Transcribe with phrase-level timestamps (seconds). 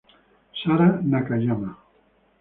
[0.61, 1.69] Sara Nakayama